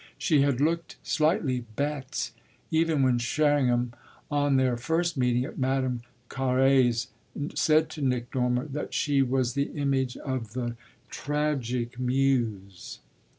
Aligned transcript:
She 0.17 0.41
had 0.41 0.59
looked 0.59 0.95
slightly 1.03 1.63
bête 1.77 2.31
even 2.71 3.03
when 3.03 3.19
Sherringham, 3.19 3.93
on 4.31 4.55
their 4.55 4.75
first 4.75 5.15
meeting 5.15 5.45
at 5.45 5.59
Madame 5.59 6.01
Carré's, 6.27 7.09
said 7.53 7.87
to 7.91 8.01
Nick 8.01 8.31
Dormer 8.31 8.65
that 8.65 8.95
she 8.95 9.21
was 9.21 9.53
the 9.53 9.69
image 9.75 10.17
of 10.17 10.53
the 10.53 10.75
Tragic 11.11 11.99
Muse. 11.99 12.97